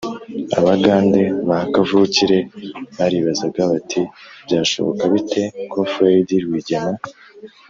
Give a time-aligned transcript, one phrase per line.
[0.57, 2.37] abagande ba kavukire
[2.97, 4.01] baribazaga bati
[4.45, 6.99] byashoboka bite ko fred rwigema,